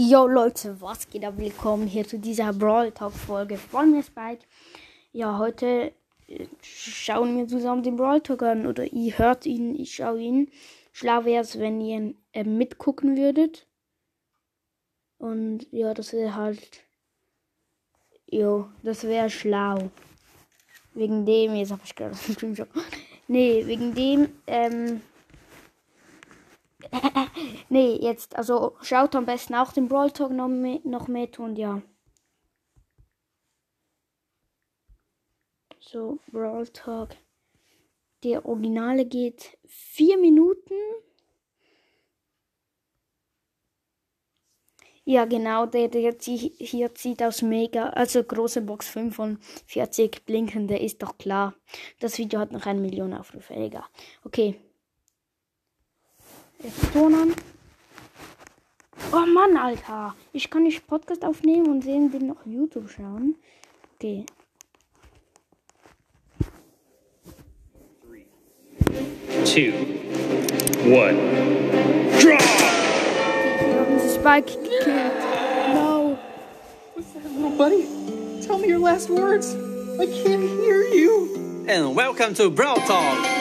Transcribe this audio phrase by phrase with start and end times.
[0.00, 1.34] Jo Leute, was geht ab?
[1.38, 4.44] Willkommen hier zu dieser Brawl Talk Folge von mir Spike.
[5.10, 5.92] Ja, heute
[6.28, 10.52] äh, schauen wir zusammen den Brawl Talk an oder ihr hört ihn, ich schaue ihn.
[10.92, 13.66] Schlau wäre es, wenn ihr äh, mitgucken würdet.
[15.18, 16.84] Und ja, das wäre halt.
[18.30, 19.90] Jo, das wäre schlau.
[20.94, 22.68] Wegen dem, jetzt habe ich gerade einen Screenshot.
[23.26, 25.00] Nee, wegen dem, ähm.
[27.68, 31.56] nee, jetzt, also schaut am besten auch den Brawl Talk noch, mit, noch mit und
[31.56, 31.82] ja.
[35.80, 37.10] So, Brawl Talk.
[38.24, 40.74] Der Originale geht vier Minuten.
[45.04, 51.16] Ja, genau, der, der hier zieht aus Mega, also große Box 45 blinkende, ist doch
[51.16, 51.54] klar.
[52.00, 53.86] Das Video hat noch eine Million Aufrufe, egal.
[54.24, 54.60] Okay.
[56.62, 57.34] Jetzt Ton an.
[59.12, 60.14] Oh Mann, Alter.
[60.32, 63.36] Ich kann nicht Podcast aufnehmen und sehen den noch YouTube schauen.
[63.96, 64.26] Okay.
[69.44, 69.72] two,
[70.84, 71.16] one.
[72.20, 72.38] Draw!
[73.98, 75.14] Spike killed.
[75.74, 76.18] No.
[76.94, 77.86] What's that, little buddy?
[78.42, 79.54] Tell me your last words.
[79.98, 81.64] I can't hear you.
[81.66, 83.37] And welcome to Brawl Talk.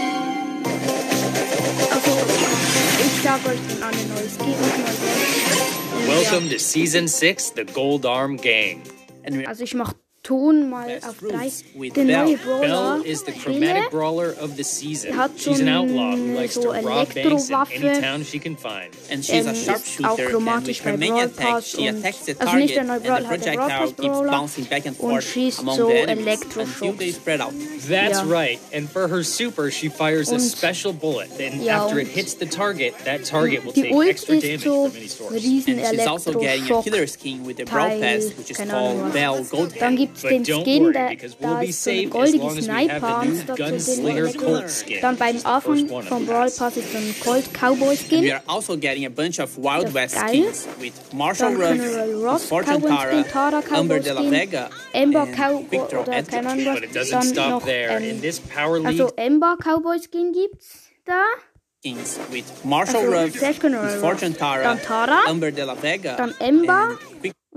[6.07, 8.81] Welcome to Season 6, the Gold Arm Gang.
[9.45, 9.93] Also ich mach
[10.27, 11.49] Ton mal auf drei.
[11.95, 12.25] Der Bell.
[12.25, 12.59] neue Brawler.
[12.99, 13.43] Belle is the Brille.
[13.43, 15.13] chromatic brawler of the season.
[15.13, 18.37] Hat She's an so outlaw who likes so to rob banks in any town she
[18.37, 18.91] can find.
[19.09, 20.35] and she's Ähm, a sharpshooter.
[20.35, 23.03] And with her mini Brawl attack, she attacks the also target, nicht der neue and
[23.03, 25.95] the Brawler, der Brawl projectile keeps bouncing back and Und forth schießt among so the
[26.09, 27.53] enemies until they spread out.
[27.87, 28.23] That's Ja.
[28.27, 28.59] right.
[28.73, 31.29] And for her super, she fires a special bullet.
[31.39, 34.89] And Ja, after it hits the target, that target will take Ult extra damage so
[34.89, 35.31] from any source.
[35.67, 39.13] And she's also getting a killer skin with the Brawl Pass, which is called.
[39.13, 40.16] Bell Gold Hand.
[40.21, 44.61] Den Skin, worry, da, ist so eine goldige Sniper anstatt so den Elektro.
[44.67, 44.97] Skin.
[45.01, 46.49] Dann beim Anfang one vom Brawl.
[46.51, 48.31] Pass ist so ein Colt Cowboy And we Skin.
[48.31, 53.31] are also getting a bunch of Wild West skins with Marshall Ruff, Fortune Tara, Skin,
[53.31, 56.27] Tara Umber de la Skin, Vega, Ember Cowboy oder was.
[56.93, 61.23] doesn't Dann noch, ähm, this Power League, also Ember Cowboy Skin gibt's da.
[61.79, 63.99] skins with Marshall Also, Ruff.
[63.99, 65.29] Fortune Tara, Dann Tara.
[65.31, 66.97] Umber de la Vega, Dann Ember.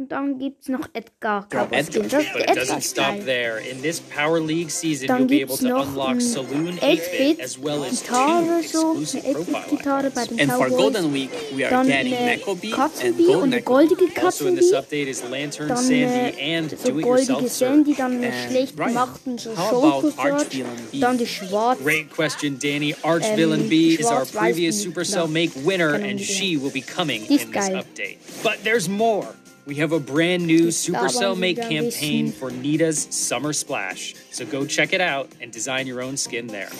[0.00, 2.04] And Vic- Und dann gibt's noch Edgar Ja, Cowboy Skin.
[2.04, 2.20] Edgar.
[2.20, 3.24] Das ist But it Edgar doesn't stop Style.
[3.26, 3.60] there.
[3.70, 6.78] In this Power League season, Dann you'll be able gibt's to noch unlock ein Saloon
[6.78, 10.36] 8-Bit 8-Bit as well as Gitarre, two so eine exclusive 8-Bit profile Gitarre bei icons.
[10.36, 10.78] den And for Cowboys.
[10.78, 13.72] Golden Week, we are Dann getting eine Neko Bee and Katzenbee Gold und eine Neko.
[13.74, 14.76] goldige Also in this Katzenbee.
[14.78, 17.58] update is Lantern Dann Sandy äh, and so Do-It-Yourself goldige Search.
[17.74, 20.32] Sandy, dann eine And schlecht Ryan, gemachten so how Schoko about Search.
[20.32, 21.00] Archvillain B?
[21.00, 21.82] Dann die schwarze.
[21.84, 22.94] Great question, Danny.
[23.02, 27.22] Archvillain Ähm, B is our previous Supercell ja, Make winner, and she will be coming
[27.26, 28.16] in this update.
[28.42, 29.34] But there's more.
[29.66, 34.14] We have a brand new ist Supercell Make campaign for Nita's Summer Splash.
[34.30, 36.70] So go check it out and design your own skin there.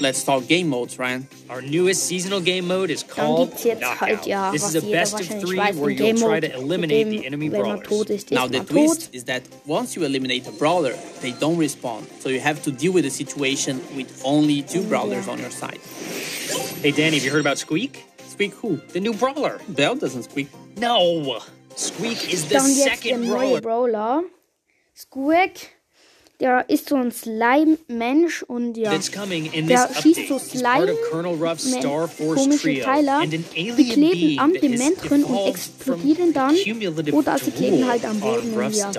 [0.00, 1.26] Let's talk game modes, Ryan.
[1.48, 4.24] Our newest seasonal game mode is called Knockout.
[4.52, 8.30] this is a best of three weiß, where you'll try to eliminate the enemy brawlers.
[8.30, 12.06] Now the twist is that once you eliminate a brawler, they don't respawn.
[12.20, 15.80] So you have to deal with the situation with only two brawlers on your side.
[16.82, 18.04] Hey Danny, have you heard about Squeak?
[18.28, 18.76] Squeak who?
[18.92, 19.58] The new brawler.
[19.68, 20.48] Bell doesn't squeak.
[20.76, 21.40] No!
[21.74, 23.60] Squeak is the Dann jetzt der second neue brawler.
[23.60, 24.22] Brawler.
[24.94, 25.77] Squeak.
[26.40, 28.90] Der ist so ein Slime-Mensch und ja.
[28.92, 33.12] Der schießt so He's part of Slime, Colonel Ruff's Men- Star Force komische trio Teile,
[33.12, 36.54] and an die alien kleben am Dement drin und explodieren dann
[37.12, 38.90] oder sie kleben halt am Boden und ja.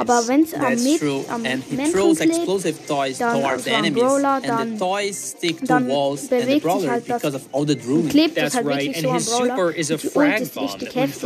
[0.00, 2.34] Aber wenn es am, Met, am Dement throws klebt,
[3.20, 3.94] dann also am.
[3.94, 4.78] Brawler, dann-
[5.68, 8.08] dann walls and the bewegt sich halt das- because of all the drooling.
[8.08, 9.64] klebt es halt wirklich so am Brawler.
[9.64, 11.22] Und die Ult ist richtig heftig.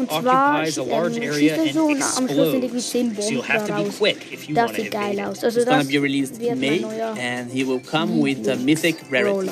[0.00, 2.90] und zwar ähm, schießt er so und am Schluss sind irgendwie explodes.
[2.90, 3.98] 10 So Bomben daraus.
[3.98, 4.48] quick if
[4.90, 5.44] sieht geil aus.
[5.44, 6.84] Also It's gonna das be released wird in May,
[7.18, 9.50] and he will come with a mythic rarity.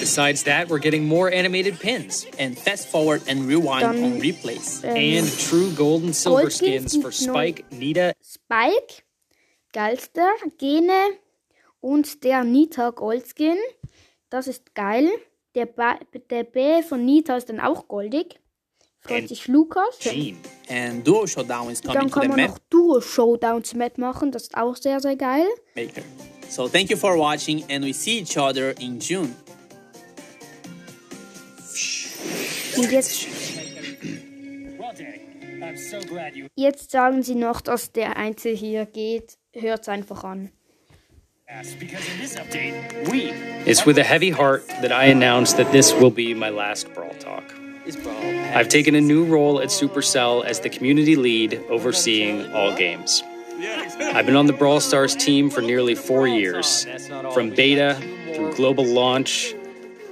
[0.00, 4.82] Besides that, we're getting more animated pins And fast forward and rewind Dann, on replays.
[4.84, 7.10] Ähm, and true gold and silver Gold skins for.
[7.12, 9.02] Spike, Nita, Spike,
[9.72, 11.18] Geilster, Gene
[11.80, 13.56] und der Nita Goldskin.
[14.30, 15.10] Das ist geil.
[15.54, 15.98] Der, ba
[16.30, 18.38] der B von Nita ist dann auch goldig.
[19.08, 19.98] Freut And sich Lukas.
[19.98, 20.36] Jean.
[20.68, 24.30] And Duo Showdown is Dann kann man noch Duo Showdowns mitmachen.
[24.30, 25.46] Das ist auch sehr, sehr geil.
[25.74, 26.02] maker.
[26.50, 29.34] So thank you for watching, and we see each other in June.
[32.76, 33.26] Und jetzt,
[34.78, 35.20] Well, Danny,
[35.62, 39.36] I'm so glad you jetzt sagen sie noch, dass der Einzel hier geht.
[39.52, 40.50] Hört's einfach an.
[43.66, 47.14] It's with a heavy heart that I announce that this will be my last Brawl
[47.18, 47.44] Talk.
[47.88, 53.22] I've taken a new role at Supercell as the community lead overseeing all games.
[53.60, 56.86] I've been on the Brawl Stars team for nearly four years,
[57.32, 57.94] from beta
[58.34, 59.54] through global launch,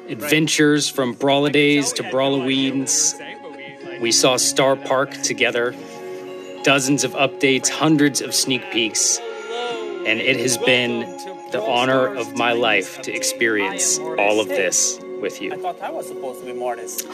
[0.08, 3.20] adventures from Brawladays to Brawloweens.
[4.00, 5.74] We saw Star Park together,
[6.62, 11.00] dozens of updates, hundreds of sneak peeks, and it has been
[11.52, 15.52] the honor of my life to experience all of this with you.
[15.52, 17.06] I thought I was supposed to be modest.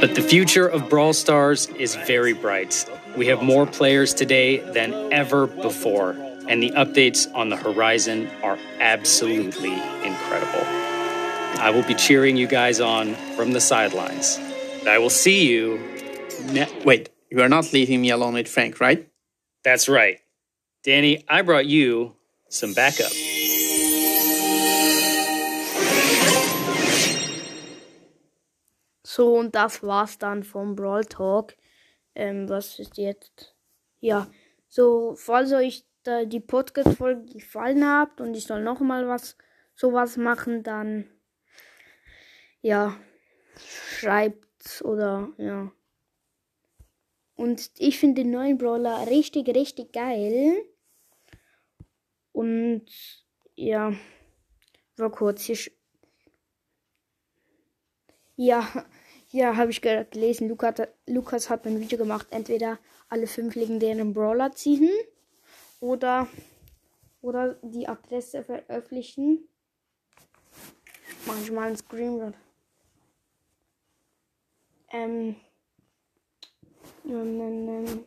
[0.00, 2.88] But the future of Brawl Stars is very bright.
[3.16, 6.10] We have more players today than ever before,
[6.48, 9.74] and the updates on the horizon are absolutely
[10.04, 10.64] incredible.
[11.60, 14.38] I will be cheering you guys on from the sidelines.
[14.86, 15.78] I will see you.
[16.52, 19.06] Ne- Wait, you are not leaving me alone with Frank, right?
[19.62, 20.20] That's right.
[20.84, 22.14] Danny, I brought you
[22.48, 23.12] some backup.
[29.12, 31.56] So, und das war's dann vom Brawl Talk.
[32.14, 33.56] Ähm, was ist jetzt?
[33.98, 34.30] Ja,
[34.68, 39.36] so, falls euch da die Podcast-Folge gefallen hat und ich soll noch mal was,
[39.74, 41.10] sowas machen, dann,
[42.62, 42.96] ja,
[43.56, 45.72] schreibt oder, ja.
[47.34, 50.54] Und ich finde den neuen Brawler richtig, richtig geil.
[52.30, 52.86] Und,
[53.56, 53.92] ja,
[54.98, 55.58] war kurz hier.
[58.36, 58.86] Ja,
[59.30, 60.48] ja, habe ich ge- gelesen.
[60.48, 62.26] Lukas, hat- Lukas hat ein Video gemacht.
[62.30, 62.78] Entweder
[63.08, 64.90] alle fünf legendären Brawler ziehen
[65.80, 66.28] oder,
[67.22, 69.48] oder die Adresse veröffentlichen.
[71.26, 72.34] Mach ich mal einen Screenshot.
[74.92, 75.36] Ähm,
[77.04, 78.04] ähm, ähm, ähm,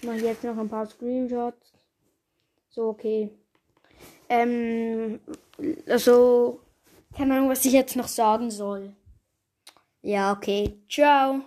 [0.00, 1.72] ich mache jetzt noch ein paar Screenshots.
[2.70, 3.30] So, okay.
[4.28, 5.20] Ähm,
[5.86, 6.60] also,
[7.14, 8.94] keine Ahnung, was ich jetzt noch sagen soll.
[10.02, 10.78] Ja, okay.
[10.88, 11.42] Ciao.